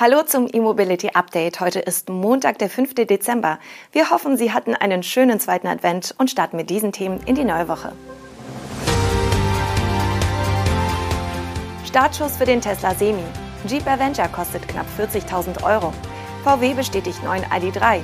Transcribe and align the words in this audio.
Hallo 0.00 0.22
zum 0.22 0.46
E-Mobility 0.46 1.10
Update. 1.14 1.58
Heute 1.58 1.80
ist 1.80 2.08
Montag, 2.08 2.56
der 2.60 2.70
5. 2.70 2.94
Dezember. 2.94 3.58
Wir 3.90 4.10
hoffen, 4.10 4.36
Sie 4.36 4.52
hatten 4.52 4.76
einen 4.76 5.02
schönen 5.02 5.40
zweiten 5.40 5.66
Advent 5.66 6.14
und 6.18 6.30
starten 6.30 6.56
mit 6.56 6.70
diesen 6.70 6.92
Themen 6.92 7.18
in 7.26 7.34
die 7.34 7.42
neue 7.42 7.66
Woche. 7.66 7.90
Startschuss 11.84 12.36
für 12.36 12.44
den 12.44 12.60
Tesla 12.60 12.94
Semi. 12.94 13.24
Jeep 13.66 13.88
Avenger 13.88 14.28
kostet 14.28 14.68
knapp 14.68 14.86
40.000 14.96 15.64
Euro. 15.64 15.92
VW 16.44 16.74
bestätigt 16.74 17.24
neuen 17.24 17.42
ID3. 17.46 17.98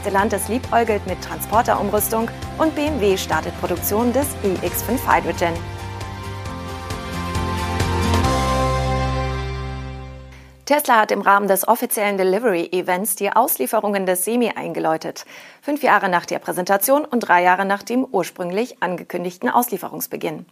Stellantis 0.00 0.48
liebäugelt 0.48 1.06
mit 1.06 1.20
Transporterumrüstung 1.20 2.30
und 2.56 2.74
BMW 2.74 3.18
startet 3.18 3.52
Produktion 3.60 4.14
des 4.14 4.28
iX5 4.44 5.06
Hydrogen. 5.06 5.52
Tesla 10.66 10.96
hat 10.96 11.10
im 11.10 11.20
Rahmen 11.20 11.46
des 11.46 11.68
offiziellen 11.68 12.16
Delivery-Events 12.16 13.16
die 13.16 13.30
Auslieferungen 13.30 14.06
des 14.06 14.24
Semi 14.24 14.48
eingeläutet. 14.48 15.26
Fünf 15.60 15.82
Jahre 15.82 16.08
nach 16.08 16.24
der 16.24 16.38
Präsentation 16.38 17.04
und 17.04 17.20
drei 17.20 17.42
Jahre 17.42 17.66
nach 17.66 17.82
dem 17.82 18.02
ursprünglich 18.10 18.82
angekündigten 18.82 19.50
Auslieferungsbeginn. 19.50 20.46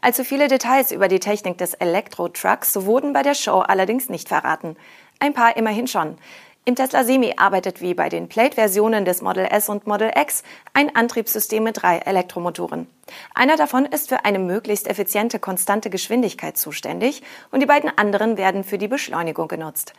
Allzu 0.00 0.24
viele 0.24 0.48
Details 0.48 0.90
über 0.90 1.06
die 1.06 1.20
Technik 1.20 1.56
des 1.58 1.74
Elektro-Trucks 1.74 2.84
wurden 2.84 3.12
bei 3.12 3.22
der 3.22 3.34
Show 3.34 3.60
allerdings 3.60 4.08
nicht 4.08 4.28
verraten. 4.28 4.76
Ein 5.20 5.34
paar 5.34 5.56
immerhin 5.56 5.86
schon. 5.86 6.18
Im 6.66 6.76
Tesla 6.76 7.04
Semi 7.04 7.34
arbeitet 7.36 7.82
wie 7.82 7.92
bei 7.92 8.08
den 8.08 8.26
Plate-Versionen 8.26 9.04
des 9.04 9.20
Model 9.20 9.44
S 9.44 9.68
und 9.68 9.86
Model 9.86 10.10
X 10.18 10.42
ein 10.72 10.96
Antriebssystem 10.96 11.62
mit 11.62 11.82
drei 11.82 11.98
Elektromotoren. 11.98 12.86
Einer 13.34 13.58
davon 13.58 13.84
ist 13.84 14.08
für 14.08 14.24
eine 14.24 14.38
möglichst 14.38 14.88
effiziente 14.88 15.38
konstante 15.38 15.90
Geschwindigkeit 15.90 16.56
zuständig 16.56 17.22
und 17.50 17.60
die 17.60 17.66
beiden 17.66 17.90
anderen 17.98 18.38
werden 18.38 18.64
für 18.64 18.78
die 18.78 18.88
Beschleunigung 18.88 19.46
genutzt. 19.46 19.92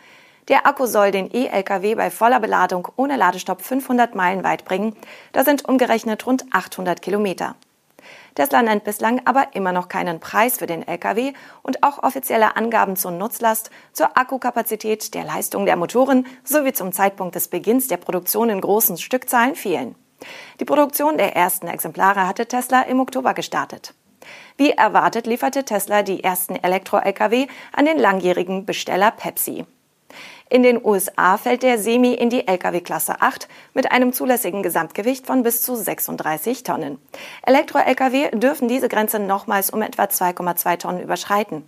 Der 0.47 0.65
Akku 0.65 0.87
soll 0.87 1.11
den 1.11 1.29
E-Lkw 1.31 1.93
bei 1.93 2.09
voller 2.09 2.39
Beladung 2.39 2.87
ohne 2.95 3.15
Ladestopp 3.15 3.61
500 3.61 4.15
Meilen 4.15 4.43
weit 4.43 4.65
bringen. 4.65 4.95
Das 5.33 5.45
sind 5.45 5.69
umgerechnet 5.69 6.25
rund 6.25 6.45
800 6.49 6.99
Kilometer. 6.99 7.55
Tesla 8.35 8.61
nennt 8.61 8.83
bislang 8.83 9.21
aber 9.25 9.47
immer 9.53 9.71
noch 9.71 9.87
keinen 9.87 10.19
Preis 10.19 10.57
für 10.57 10.65
den 10.65 10.87
Lkw 10.87 11.33
und 11.61 11.83
auch 11.83 12.03
offizielle 12.03 12.55
Angaben 12.55 12.95
zur 12.95 13.11
Nutzlast, 13.11 13.69
zur 13.93 14.17
Akkukapazität, 14.17 15.13
der 15.13 15.23
Leistung 15.23 15.65
der 15.65 15.75
Motoren 15.75 16.25
sowie 16.43 16.73
zum 16.73 16.91
Zeitpunkt 16.91 17.35
des 17.35 17.47
Beginns 17.47 17.87
der 17.87 17.97
Produktion 17.97 18.49
in 18.49 18.61
großen 18.61 18.97
Stückzahlen 18.97 19.55
fehlen. 19.55 19.95
Die 20.59 20.65
Produktion 20.65 21.17
der 21.17 21.35
ersten 21.35 21.67
Exemplare 21.67 22.27
hatte 22.27 22.45
Tesla 22.45 22.81
im 22.83 22.99
Oktober 22.99 23.33
gestartet. 23.33 23.93
Wie 24.57 24.71
erwartet 24.71 25.27
lieferte 25.27 25.65
Tesla 25.65 26.01
die 26.01 26.23
ersten 26.23 26.55
Elektro-Lkw 26.55 27.47
an 27.73 27.85
den 27.85 27.99
langjährigen 27.99 28.65
Besteller 28.65 29.11
Pepsi. 29.11 29.65
In 30.47 30.61
den 30.61 30.83
USA 30.85 31.37
fällt 31.37 31.63
der 31.63 31.79
Semi 31.79 32.13
in 32.13 32.29
die 32.29 32.47
Lkw-Klasse 32.47 33.19
8 33.19 33.47
mit 33.73 33.91
einem 33.91 34.13
zulässigen 34.13 34.61
Gesamtgewicht 34.61 35.25
von 35.25 35.41
bis 35.41 35.63
zu 35.63 35.75
36 35.75 36.61
Tonnen. 36.61 36.99
Elektro-Lkw 37.47 38.29
dürfen 38.37 38.67
diese 38.67 38.87
Grenze 38.87 39.17
nochmals 39.17 39.71
um 39.71 39.81
etwa 39.81 40.03
2,2 40.03 40.77
Tonnen 40.77 41.01
überschreiten. 41.01 41.67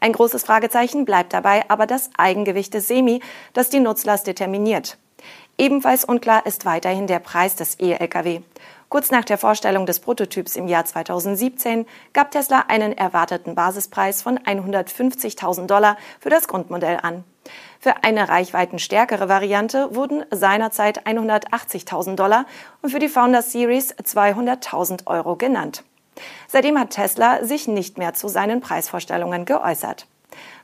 Ein 0.00 0.12
großes 0.12 0.42
Fragezeichen 0.42 1.06
bleibt 1.06 1.32
dabei 1.32 1.64
aber 1.68 1.86
das 1.86 2.10
Eigengewicht 2.18 2.74
des 2.74 2.88
Semi, 2.88 3.20
das 3.54 3.70
die 3.70 3.80
Nutzlast 3.80 4.26
determiniert. 4.26 4.98
Ebenfalls 5.56 6.04
unklar 6.04 6.44
ist 6.44 6.66
weiterhin 6.66 7.06
der 7.06 7.20
Preis 7.20 7.56
des 7.56 7.80
E-Lkw. 7.80 8.42
Kurz 8.90 9.10
nach 9.10 9.24
der 9.24 9.38
Vorstellung 9.38 9.86
des 9.86 10.00
Prototyps 10.00 10.56
im 10.56 10.68
Jahr 10.68 10.84
2017 10.84 11.86
gab 12.12 12.32
Tesla 12.32 12.64
einen 12.68 12.92
erwarteten 12.92 13.54
Basispreis 13.54 14.20
von 14.20 14.38
150.000 14.38 15.66
Dollar 15.66 15.96
für 16.18 16.28
das 16.28 16.48
Grundmodell 16.48 16.98
an. 17.02 17.24
Für 17.82 18.04
eine 18.04 18.28
reichweitenstärkere 18.28 19.30
Variante 19.30 19.94
wurden 19.94 20.22
seinerzeit 20.30 21.06
180.000 21.06 22.14
Dollar 22.14 22.44
und 22.82 22.90
für 22.90 22.98
die 22.98 23.08
Founder 23.08 23.40
Series 23.40 23.94
200.000 23.96 25.06
Euro 25.06 25.36
genannt. 25.36 25.82
Seitdem 26.46 26.78
hat 26.78 26.90
Tesla 26.90 27.42
sich 27.42 27.68
nicht 27.68 27.96
mehr 27.96 28.12
zu 28.12 28.28
seinen 28.28 28.60
Preisvorstellungen 28.60 29.46
geäußert. 29.46 30.06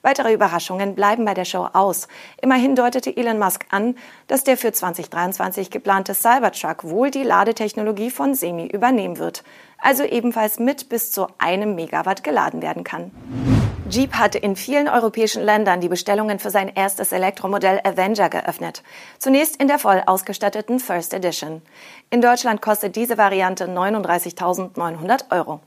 Weitere 0.03 0.35
Überraschungen 0.35 0.95
bleiben 0.95 1.25
bei 1.25 1.33
der 1.33 1.47
Show 1.47 1.67
aus. 1.73 2.07
Immerhin 2.43 2.77
deutete 2.77 3.17
Elon 3.17 3.39
Musk 3.39 3.65
an, 3.71 3.97
dass 4.27 4.45
der 4.45 4.59
für 4.59 4.73
2023 4.73 5.71
geplante 5.71 6.13
Cybertruck 6.13 6.85
wohl 6.85 7.11
die 7.11 7.23
Ladetechnologie 7.23 8.11
von 8.11 8.35
Semi 8.35 8.67
übernehmen 8.67 9.17
wird, 9.17 9.43
also 9.79 10.05
ebenfalls 10.05 10.59
mit 10.59 10.91
bis 10.91 11.13
zu 11.13 11.29
einem 11.39 11.77
Megawatt 11.77 12.23
geladen 12.23 12.61
werden 12.61 12.85
kann. 12.85 13.56
Jeep 13.89 14.15
hat 14.15 14.35
in 14.35 14.57
vielen 14.57 14.89
europäischen 14.89 15.45
Ländern 15.45 15.81
die 15.81 15.89
Bestellungen 15.89 16.41
für 16.41 16.51
sein 16.51 16.69
erstes 16.75 17.13
Elektromodell 17.13 17.81
Avenger 17.85 18.29
geöffnet. 18.29 18.83
Zunächst 19.19 19.57
in 19.57 19.69
der 19.69 19.79
voll 19.79 20.03
ausgestatteten 20.07 20.81
First 20.81 21.15
Edition. 21.15 21.63
In 22.11 22.21
Deutschland 22.21 22.61
kostet 22.61 22.97
diese 22.97 23.17
Variante 23.17 23.67
39.900 23.67 25.31
Euro. 25.31 25.61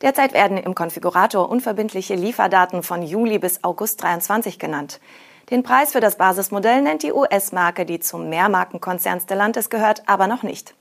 Derzeit 0.00 0.32
werden 0.32 0.56
im 0.56 0.74
Konfigurator 0.74 1.50
unverbindliche 1.50 2.14
Lieferdaten 2.14 2.82
von 2.82 3.02
Juli 3.02 3.38
bis 3.38 3.62
August 3.62 4.02
23 4.02 4.58
genannt. 4.58 4.98
Den 5.50 5.62
Preis 5.62 5.92
für 5.92 6.00
das 6.00 6.16
Basismodell 6.16 6.80
nennt 6.80 7.02
die 7.02 7.12
US-Marke, 7.12 7.84
die 7.84 8.00
zum 8.00 8.30
Mehrmarkenkonzern 8.30 9.20
Stellantis 9.20 9.68
gehört, 9.68 10.02
aber 10.06 10.26
noch 10.26 10.42
nicht. 10.42 10.74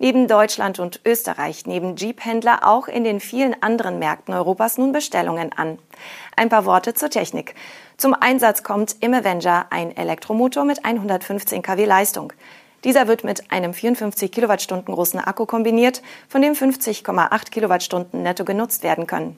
Neben 0.00 0.28
Deutschland 0.28 0.78
und 0.78 1.00
Österreich 1.04 1.66
nehmen 1.66 1.96
Jeep-Händler 1.96 2.60
auch 2.62 2.86
in 2.86 3.02
den 3.02 3.18
vielen 3.18 3.60
anderen 3.62 3.98
Märkten 3.98 4.32
Europas 4.32 4.78
nun 4.78 4.92
Bestellungen 4.92 5.52
an. 5.52 5.76
Ein 6.36 6.48
paar 6.48 6.64
Worte 6.66 6.94
zur 6.94 7.10
Technik. 7.10 7.56
Zum 7.96 8.14
Einsatz 8.14 8.62
kommt 8.62 8.94
im 9.00 9.12
Avenger 9.12 9.66
ein 9.70 9.96
Elektromotor 9.96 10.64
mit 10.64 10.84
115 10.84 11.62
kW 11.62 11.84
Leistung. 11.84 12.32
Dieser 12.84 13.08
wird 13.08 13.24
mit 13.24 13.50
einem 13.50 13.74
54 13.74 14.30
Kilowattstunden 14.30 14.94
großen 14.94 15.18
Akku 15.18 15.46
kombiniert, 15.46 16.00
von 16.28 16.42
dem 16.42 16.52
50,8 16.52 17.50
Kilowattstunden 17.50 18.22
netto 18.22 18.44
genutzt 18.44 18.84
werden 18.84 19.08
können. 19.08 19.36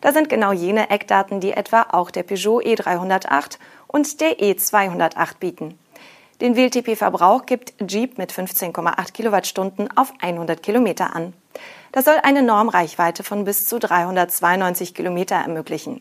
Da 0.00 0.14
sind 0.14 0.30
genau 0.30 0.52
jene 0.52 0.88
Eckdaten, 0.88 1.40
die 1.40 1.52
etwa 1.52 1.88
auch 1.92 2.10
der 2.10 2.22
Peugeot 2.22 2.62
E308 2.62 3.58
und 3.86 4.20
der 4.22 4.38
E208 4.38 5.38
bieten. 5.38 5.78
Den 6.40 6.56
WLTP-Verbrauch 6.56 7.44
gibt 7.44 7.74
Jeep 7.86 8.16
mit 8.16 8.32
15,8 8.32 9.12
Kilowattstunden 9.12 9.94
auf 9.94 10.14
100 10.22 10.62
Kilometer 10.62 11.14
an. 11.14 11.34
Das 11.92 12.06
soll 12.06 12.16
eine 12.22 12.42
Normreichweite 12.42 13.22
von 13.22 13.44
bis 13.44 13.66
zu 13.66 13.78
392 13.78 14.94
Kilometer 14.94 15.36
ermöglichen. 15.36 16.00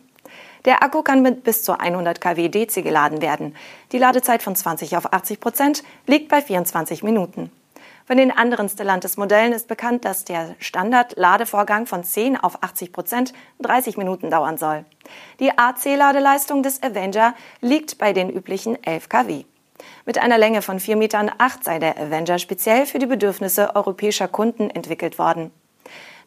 Der 0.63 0.81
Akku 0.81 1.01
kann 1.01 1.21
mit 1.21 1.43
bis 1.43 1.63
zu 1.63 1.77
100 1.77 2.21
kW 2.21 2.47
DC 2.47 2.83
geladen 2.83 3.21
werden. 3.21 3.53
Die 3.91 3.97
Ladezeit 3.97 4.41
von 4.41 4.55
20 4.55 4.95
auf 4.95 5.11
80 5.11 5.41
Prozent 5.41 5.83
liegt 6.07 6.29
bei 6.29 6.41
24 6.41 7.03
Minuten. 7.03 7.51
Von 8.05 8.15
den 8.15 8.31
anderen 8.31 8.69
Stellantis-Modellen 8.69 9.51
ist 9.51 9.67
bekannt, 9.67 10.05
dass 10.05 10.23
der 10.23 10.55
Standard-Ladevorgang 10.59 11.85
von 11.85 12.05
10 12.05 12.37
auf 12.37 12.63
80 12.63 12.93
Prozent 12.93 13.33
30 13.59 13.97
Minuten 13.97 14.31
dauern 14.31 14.57
soll. 14.57 14.85
Die 15.41 15.51
AC-Ladeleistung 15.57 16.63
des 16.63 16.81
Avenger 16.81 17.35
liegt 17.59 17.97
bei 17.97 18.13
den 18.13 18.29
üblichen 18.29 18.81
11 18.83 19.09
kW. 19.09 19.43
Mit 20.05 20.17
einer 20.17 20.37
Länge 20.37 20.61
von 20.61 20.79
4,8 20.79 20.95
Metern 20.95 21.31
sei 21.61 21.79
der 21.79 21.97
Avenger 21.97 22.39
speziell 22.39 22.85
für 22.85 22.99
die 22.99 23.05
Bedürfnisse 23.05 23.75
europäischer 23.75 24.27
Kunden 24.27 24.69
entwickelt 24.69 25.19
worden. 25.19 25.51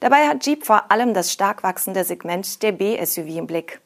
Dabei 0.01 0.27
hat 0.27 0.45
Jeep 0.45 0.67
vor 0.67 0.91
allem 0.91 1.15
das 1.15 1.33
stark 1.33 1.63
wachsende 1.63 2.05
Segment 2.05 2.63
der 2.63 2.73
B-SUV 2.73 3.29
im 3.37 3.47
Blick. 3.47 3.81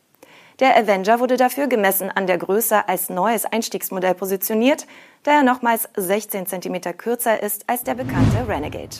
Der 0.60 0.74
Avenger 0.76 1.20
wurde 1.20 1.36
dafür 1.36 1.66
gemessen 1.66 2.10
an 2.10 2.26
der 2.26 2.38
Größe 2.38 2.88
als 2.88 3.10
neues 3.10 3.44
Einstiegsmodell 3.44 4.14
positioniert, 4.14 4.86
da 5.22 5.32
er 5.32 5.42
nochmals 5.42 5.88
16 5.96 6.46
cm 6.46 6.96
kürzer 6.96 7.42
ist 7.42 7.68
als 7.68 7.84
der 7.84 7.94
bekannte 7.94 8.48
Renegade. 8.48 8.96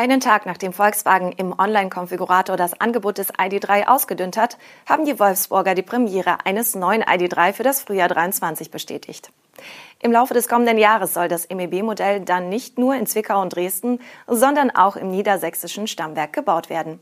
Einen 0.00 0.20
Tag 0.20 0.46
nachdem 0.46 0.72
Volkswagen 0.72 1.30
im 1.32 1.52
Online-Konfigurator 1.58 2.56
das 2.56 2.80
Angebot 2.80 3.18
des 3.18 3.34
ID3 3.34 3.86
ausgedünnt 3.86 4.38
hat, 4.38 4.56
haben 4.86 5.04
die 5.04 5.20
Wolfsburger 5.20 5.74
die 5.74 5.82
Premiere 5.82 6.46
eines 6.46 6.74
neuen 6.74 7.02
ID3 7.02 7.52
für 7.52 7.64
das 7.64 7.82
Frühjahr 7.82 8.08
23 8.08 8.70
bestätigt. 8.70 9.30
Im 9.98 10.10
Laufe 10.10 10.32
des 10.32 10.48
kommenden 10.48 10.78
Jahres 10.78 11.12
soll 11.12 11.28
das 11.28 11.50
MEB-Modell 11.50 12.20
dann 12.20 12.48
nicht 12.48 12.78
nur 12.78 12.94
in 12.94 13.04
Zwickau 13.04 13.42
und 13.42 13.54
Dresden, 13.54 14.00
sondern 14.26 14.70
auch 14.70 14.96
im 14.96 15.10
niedersächsischen 15.10 15.86
Stammwerk 15.86 16.32
gebaut 16.32 16.70
werden. 16.70 16.98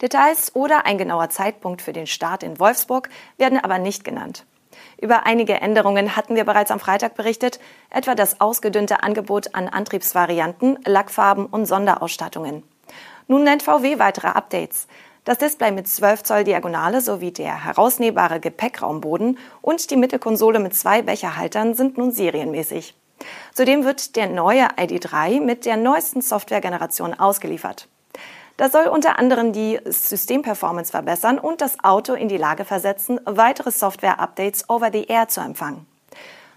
Details 0.00 0.56
oder 0.56 0.86
ein 0.86 0.96
genauer 0.96 1.28
Zeitpunkt 1.28 1.82
für 1.82 1.92
den 1.92 2.06
Start 2.06 2.42
in 2.44 2.58
Wolfsburg 2.58 3.10
werden 3.36 3.62
aber 3.62 3.78
nicht 3.78 4.04
genannt. 4.04 4.46
Über 5.00 5.26
einige 5.26 5.60
Änderungen 5.60 6.16
hatten 6.16 6.34
wir 6.34 6.44
bereits 6.44 6.70
am 6.70 6.80
Freitag 6.80 7.14
berichtet, 7.14 7.60
etwa 7.90 8.14
das 8.14 8.40
ausgedünnte 8.40 9.02
Angebot 9.02 9.54
an 9.54 9.68
Antriebsvarianten, 9.68 10.78
Lackfarben 10.84 11.46
und 11.46 11.66
Sonderausstattungen. 11.66 12.62
Nun 13.28 13.44
nennt 13.44 13.62
VW 13.62 13.98
weitere 13.98 14.28
Updates. 14.28 14.86
Das 15.24 15.38
Display 15.38 15.70
mit 15.70 15.86
12 15.86 16.24
Zoll 16.24 16.44
Diagonale 16.44 17.00
sowie 17.00 17.30
der 17.30 17.64
herausnehmbare 17.64 18.40
Gepäckraumboden 18.40 19.38
und 19.60 19.90
die 19.90 19.96
Mittelkonsole 19.96 20.58
mit 20.58 20.74
zwei 20.74 21.02
Becherhaltern 21.02 21.74
sind 21.74 21.96
nun 21.96 22.10
serienmäßig. 22.10 22.94
Zudem 23.54 23.84
wird 23.84 24.16
der 24.16 24.28
neue 24.28 24.66
ID3 24.76 25.40
mit 25.40 25.64
der 25.64 25.76
neuesten 25.76 26.22
Softwaregeneration 26.22 27.14
ausgeliefert. 27.14 27.88
Das 28.62 28.70
soll 28.70 28.86
unter 28.86 29.18
anderem 29.18 29.52
die 29.52 29.80
Systemperformance 29.84 30.92
verbessern 30.92 31.40
und 31.40 31.60
das 31.60 31.82
Auto 31.82 32.14
in 32.14 32.28
die 32.28 32.36
Lage 32.36 32.64
versetzen, 32.64 33.18
weitere 33.24 33.72
Software-Updates 33.72 34.70
over 34.70 34.90
the 34.92 35.02
air 35.02 35.26
zu 35.26 35.40
empfangen. 35.40 35.84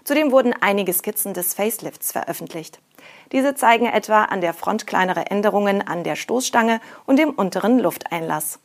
Zudem 0.04 0.30
wurden 0.30 0.54
einige 0.60 0.92
Skizzen 0.92 1.34
des 1.34 1.54
Facelifts 1.54 2.12
veröffentlicht. 2.12 2.78
Diese 3.32 3.56
zeigen 3.56 3.86
etwa 3.86 4.22
an 4.26 4.40
der 4.40 4.54
Front 4.54 4.86
kleinere 4.86 5.26
Änderungen 5.32 5.82
an 5.82 6.04
der 6.04 6.14
Stoßstange 6.14 6.80
und 7.06 7.18
dem 7.18 7.30
unteren 7.30 7.80
Lufteinlass. 7.80 8.60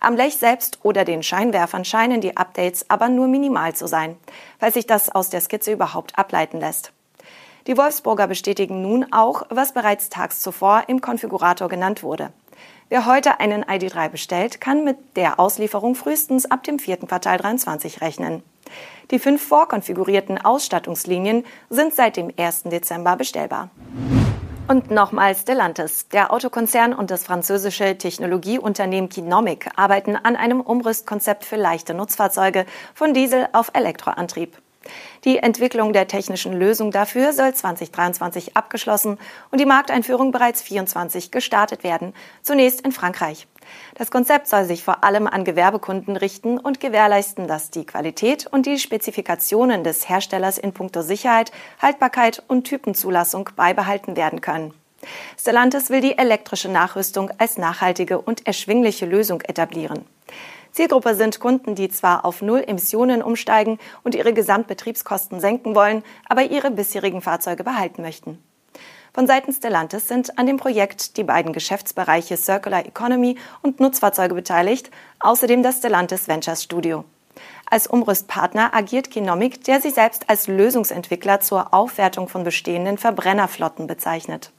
Am 0.00 0.14
Blech 0.14 0.36
selbst 0.36 0.78
oder 0.84 1.04
den 1.04 1.24
Scheinwerfern 1.24 1.84
scheinen 1.84 2.20
die 2.20 2.36
Updates 2.36 2.88
aber 2.88 3.08
nur 3.08 3.26
minimal 3.26 3.74
zu 3.74 3.88
sein, 3.88 4.16
weil 4.60 4.72
sich 4.72 4.86
das 4.86 5.12
aus 5.12 5.30
der 5.30 5.40
Skizze 5.40 5.72
überhaupt 5.72 6.16
ableiten 6.16 6.60
lässt. 6.60 6.92
Die 7.66 7.76
Wolfsburger 7.76 8.28
bestätigen 8.28 8.82
nun 8.82 9.12
auch, 9.12 9.42
was 9.50 9.74
bereits 9.74 10.10
tags 10.10 10.38
zuvor 10.38 10.84
im 10.86 11.00
Konfigurator 11.00 11.68
genannt 11.68 12.04
wurde. 12.04 12.32
Wer 12.90 13.04
heute 13.04 13.38
einen 13.38 13.64
ID3 13.64 14.08
bestellt, 14.08 14.62
kann 14.62 14.82
mit 14.82 14.96
der 15.16 15.38
Auslieferung 15.38 15.94
frühestens 15.94 16.50
ab 16.50 16.64
dem 16.64 16.78
vierten 16.78 17.06
Quartal 17.06 17.36
23 17.36 18.00
rechnen. 18.00 18.42
Die 19.10 19.18
fünf 19.18 19.46
vorkonfigurierten 19.46 20.38
Ausstattungslinien 20.38 21.44
sind 21.68 21.94
seit 21.94 22.16
dem 22.16 22.32
1. 22.34 22.64
Dezember 22.64 23.16
bestellbar. 23.16 23.68
Und 24.68 24.90
nochmals 24.90 25.42
Stellantis. 25.42 26.08
Der 26.08 26.32
Autokonzern 26.32 26.94
und 26.94 27.10
das 27.10 27.24
französische 27.24 27.98
Technologieunternehmen 27.98 29.10
Kinomic 29.10 29.68
arbeiten 29.76 30.16
an 30.16 30.36
einem 30.36 30.62
Umrüstkonzept 30.62 31.44
für 31.44 31.56
leichte 31.56 31.92
Nutzfahrzeuge 31.92 32.64
von 32.94 33.12
Diesel 33.12 33.48
auf 33.52 33.70
Elektroantrieb. 33.74 34.56
Die 35.24 35.38
Entwicklung 35.38 35.92
der 35.92 36.08
technischen 36.08 36.52
Lösung 36.52 36.90
dafür 36.90 37.32
soll 37.32 37.54
2023 37.54 38.56
abgeschlossen 38.56 39.18
und 39.50 39.60
die 39.60 39.66
Markteinführung 39.66 40.30
bereits 40.30 40.58
2024 40.58 41.30
gestartet 41.30 41.84
werden, 41.84 42.14
zunächst 42.42 42.80
in 42.80 42.92
Frankreich. 42.92 43.46
Das 43.94 44.10
Konzept 44.10 44.48
soll 44.48 44.64
sich 44.64 44.82
vor 44.82 45.04
allem 45.04 45.26
an 45.26 45.44
Gewerbekunden 45.44 46.16
richten 46.16 46.58
und 46.58 46.80
gewährleisten, 46.80 47.46
dass 47.46 47.70
die 47.70 47.84
Qualität 47.84 48.46
und 48.46 48.66
die 48.66 48.78
Spezifikationen 48.78 49.84
des 49.84 50.08
Herstellers 50.08 50.58
in 50.58 50.72
puncto 50.72 51.02
Sicherheit, 51.02 51.52
Haltbarkeit 51.80 52.42
und 52.48 52.64
Typenzulassung 52.64 53.50
beibehalten 53.56 54.16
werden 54.16 54.40
können. 54.40 54.72
Stellantis 55.38 55.90
will 55.90 56.00
die 56.00 56.18
elektrische 56.18 56.68
Nachrüstung 56.68 57.30
als 57.38 57.56
nachhaltige 57.56 58.20
und 58.20 58.46
erschwingliche 58.46 59.06
Lösung 59.06 59.42
etablieren. 59.42 60.04
Zielgruppe 60.72 61.14
sind 61.14 61.40
Kunden, 61.40 61.74
die 61.74 61.88
zwar 61.88 62.24
auf 62.24 62.42
Null 62.42 62.62
Emissionen 62.66 63.22
umsteigen 63.22 63.78
und 64.04 64.14
ihre 64.14 64.32
Gesamtbetriebskosten 64.32 65.40
senken 65.40 65.74
wollen, 65.74 66.02
aber 66.28 66.42
ihre 66.42 66.70
bisherigen 66.70 67.20
Fahrzeuge 67.20 67.64
behalten 67.64 68.02
möchten. 68.02 68.42
Von 69.12 69.26
Seiten 69.26 69.52
Stellantis 69.52 70.06
sind 70.06 70.38
an 70.38 70.46
dem 70.46 70.58
Projekt 70.58 71.16
die 71.16 71.24
beiden 71.24 71.52
Geschäftsbereiche 71.52 72.36
Circular 72.36 72.86
Economy 72.86 73.36
und 73.62 73.80
Nutzfahrzeuge 73.80 74.34
beteiligt, 74.34 74.90
außerdem 75.18 75.62
das 75.62 75.78
Stellantis 75.78 76.28
Ventures 76.28 76.62
Studio. 76.62 77.04
Als 77.70 77.86
Umrüstpartner 77.86 78.74
agiert 78.74 79.10
Kinomic, 79.10 79.64
der 79.64 79.80
sich 79.80 79.94
selbst 79.94 80.28
als 80.28 80.46
Lösungsentwickler 80.46 81.40
zur 81.40 81.74
Aufwertung 81.74 82.28
von 82.28 82.44
bestehenden 82.44 82.98
Verbrennerflotten 82.98 83.86
bezeichnet. 83.86 84.52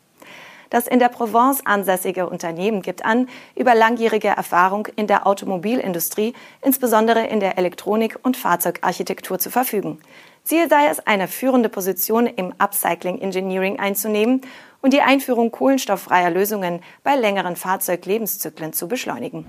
Das 0.69 0.87
in 0.87 0.99
der 0.99 1.09
Provence 1.09 1.65
ansässige 1.65 2.29
Unternehmen 2.29 2.81
gibt 2.81 3.03
an, 3.03 3.27
über 3.55 3.73
langjährige 3.73 4.27
Erfahrung 4.27 4.87
in 4.95 5.07
der 5.07 5.25
Automobilindustrie, 5.25 6.33
insbesondere 6.61 7.25
in 7.25 7.39
der 7.39 7.57
Elektronik- 7.57 8.19
und 8.21 8.37
Fahrzeugarchitektur 8.37 9.39
zu 9.39 9.49
verfügen. 9.49 9.99
Ziel 10.43 10.69
sei 10.69 10.87
es, 10.87 10.99
eine 10.99 11.27
führende 11.27 11.69
Position 11.69 12.27
im 12.27 12.53
Upcycling 12.57 13.19
Engineering 13.19 13.79
einzunehmen 13.79 14.41
und 14.81 14.93
die 14.93 15.01
Einführung 15.01 15.51
kohlenstofffreier 15.51 16.29
Lösungen 16.29 16.81
bei 17.03 17.15
längeren 17.15 17.55
Fahrzeuglebenszyklen 17.55 18.73
zu 18.73 18.87
beschleunigen. 18.87 19.45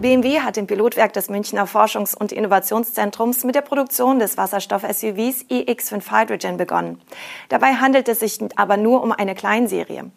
BMW 0.00 0.40
hat 0.40 0.56
im 0.56 0.66
Pilotwerk 0.66 1.12
des 1.12 1.28
Münchner 1.28 1.66
Forschungs- 1.66 2.16
und 2.16 2.32
Innovationszentrums 2.32 3.44
mit 3.44 3.54
der 3.54 3.60
Produktion 3.60 4.18
des 4.18 4.38
Wasserstoff-SUVs 4.38 5.44
iX5 5.50 6.10
Hydrogen 6.10 6.56
begonnen. 6.56 7.02
Dabei 7.50 7.74
handelt 7.74 8.08
es 8.08 8.20
sich 8.20 8.38
aber 8.56 8.78
nur 8.78 9.02
um 9.02 9.12
eine 9.12 9.34
Kleinserie. 9.34 10.10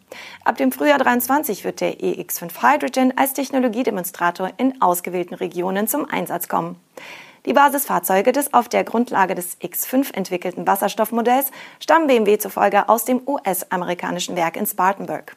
Ab 0.45 0.56
dem 0.56 0.71
Frühjahr 0.71 1.00
23 1.00 1.65
wird 1.65 1.81
der 1.81 2.00
iX5 2.00 2.62
Hydrogen 2.62 3.18
als 3.18 3.33
Technologiedemonstrator 3.33 4.51
in 4.56 4.81
ausgewählten 4.81 5.35
Regionen 5.35 5.89
zum 5.89 6.09
Einsatz 6.09 6.47
kommen. 6.47 6.77
Die 7.45 7.51
Basisfahrzeuge 7.51 8.31
des 8.31 8.53
auf 8.53 8.69
der 8.69 8.86
Grundlage 8.86 9.36
des 9.36 9.59
X5 9.59 10.13
entwickelten 10.13 10.65
Wasserstoffmodells 10.65 11.51
stammen 11.81 12.07
BMW 12.07 12.38
zufolge 12.38 12.88
aus 12.88 13.03
dem 13.03 13.21
US-amerikanischen 13.27 14.38
Werk 14.38 14.56
in 14.56 14.65
Spartanburg. 14.65 15.36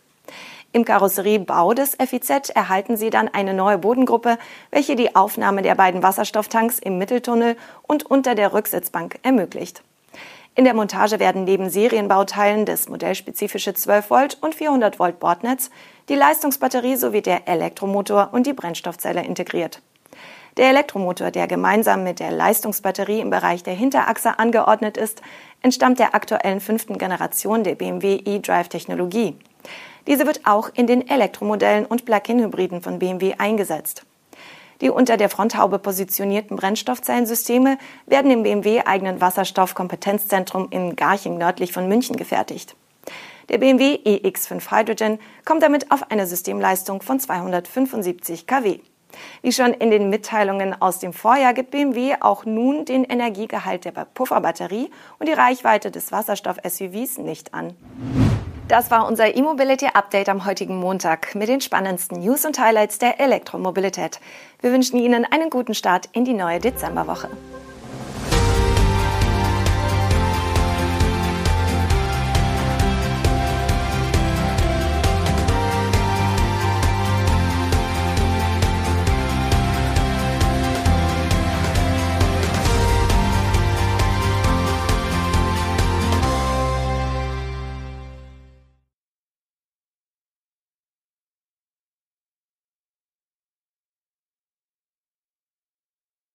Im 0.76 0.84
Karosseriebau 0.84 1.73
des 1.73 1.96
FIZ 1.96 2.50
erhalten 2.50 2.99
sie 2.99 3.08
dann 3.08 3.28
eine 3.28 3.55
neue 3.55 3.78
Bodengruppe, 3.78 4.37
welche 4.70 4.94
die 4.94 5.17
Aufnahme 5.17 5.62
der 5.62 5.75
beiden 5.75 6.02
Wasserstofftanks 6.02 6.78
im 6.81 6.99
Mitteltunnel 6.99 7.56
und 7.84 8.05
unter 8.05 8.34
der 8.34 8.52
Rücksitzbank 8.52 9.19
ermöglicht. 9.23 9.82
In 10.55 10.64
der 10.64 10.75
Montage 10.75 11.19
werden 11.19 11.44
neben 11.44 11.70
Serienbauteilen 11.70 12.67
das 12.67 12.90
modellspezifische 12.90 13.73
12 13.73 14.11
Volt 14.11 14.38
und 14.43 14.55
400 14.55 14.99
Volt 14.99 15.19
Bordnetz, 15.19 15.70
die 16.11 16.14
Leistungsbatterie 16.14 16.96
sowie 16.96 17.23
der 17.23 17.49
Elektromotor 17.49 18.28
und 18.32 18.46
die 18.46 18.52
Brennstoffzelle 18.52 19.25
integriert. 19.25 19.81
Der 20.58 20.69
Elektromotor, 20.69 21.31
der 21.31 21.46
gemeinsam 21.46 22.05
mit 22.05 22.20
der 22.20 22.32
Leistungsbatterie 22.32 23.20
im 23.20 23.31
Bereich 23.31 23.62
der 23.62 23.73
Hinterachse 23.73 24.38
angeordnet 24.38 24.99
ist, 24.99 25.23
entstammt 25.62 26.00
der 26.00 26.14
aktuellen 26.14 26.61
fünften 26.61 26.99
Generation 26.99 27.64
der 27.64 27.76
BMW 27.76 28.20
eDrive-Technologie. 28.26 29.38
Diese 30.06 30.26
wird 30.26 30.42
auch 30.44 30.70
in 30.74 30.86
den 30.86 31.08
Elektromodellen 31.08 31.86
und 31.86 32.04
Plug-in-Hybriden 32.04 32.80
von 32.80 32.98
BMW 32.98 33.34
eingesetzt. 33.38 34.04
Die 34.80 34.90
unter 34.90 35.16
der 35.16 35.30
Fronthaube 35.30 35.78
positionierten 35.78 36.56
Brennstoffzellensysteme 36.56 37.78
werden 38.06 38.30
im 38.30 38.42
BMW-eigenen 38.42 39.20
Wasserstoffkompetenzzentrum 39.20 40.68
in 40.70 40.96
Garching 40.96 41.38
nördlich 41.38 41.72
von 41.72 41.88
München 41.88 42.16
gefertigt. 42.16 42.76
Der 43.48 43.58
BMW 43.58 43.98
EX5 44.04 44.70
Hydrogen 44.70 45.18
kommt 45.44 45.62
damit 45.62 45.90
auf 45.90 46.10
eine 46.10 46.26
Systemleistung 46.26 47.00
von 47.00 47.20
275 47.20 48.46
kW. 48.46 48.80
Wie 49.40 49.52
schon 49.52 49.72
in 49.72 49.90
den 49.90 50.10
Mitteilungen 50.10 50.80
aus 50.80 50.98
dem 50.98 51.12
Vorjahr 51.12 51.54
gibt 51.54 51.70
BMW 51.70 52.16
auch 52.20 52.44
nun 52.44 52.84
den 52.84 53.04
Energiegehalt 53.04 53.84
der 53.84 53.92
Pufferbatterie 53.92 54.90
und 55.18 55.28
die 55.28 55.32
Reichweite 55.32 55.90
des 55.90 56.12
Wasserstoff-SUVs 56.12 57.18
nicht 57.18 57.54
an. 57.54 57.74
Das 58.68 58.90
war 58.90 59.06
unser 59.06 59.36
E-Mobility 59.36 59.86
Update 59.94 60.28
am 60.28 60.44
heutigen 60.44 60.76
Montag 60.76 61.36
mit 61.36 61.48
den 61.48 61.60
spannendsten 61.60 62.18
News 62.18 62.44
und 62.44 62.58
Highlights 62.58 62.98
der 62.98 63.20
Elektromobilität. 63.20 64.18
Wir 64.60 64.72
wünschen 64.72 64.98
Ihnen 64.98 65.24
einen 65.24 65.50
guten 65.50 65.72
Start 65.72 66.08
in 66.12 66.24
die 66.24 66.32
neue 66.32 66.58
Dezemberwoche. 66.58 67.28